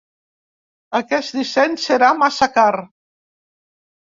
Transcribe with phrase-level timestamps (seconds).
[0.99, 2.73] Aquest disseny serà massa car.